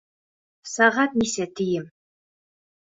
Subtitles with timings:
[0.71, 1.87] Сәғәт нисә, тием?